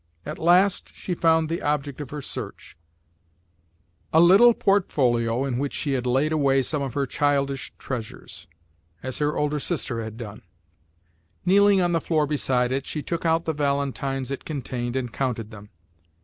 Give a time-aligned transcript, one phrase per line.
[0.25, 2.75] At last she found the object of her search,
[4.11, 8.47] a little portfolio in which she had laid away some of her childish treasures,
[9.03, 10.41] as her older sister had done.
[11.45, 15.51] Kneeling on the floor beside it, she took out the valentines it contained and counted
[15.51, 15.69] them.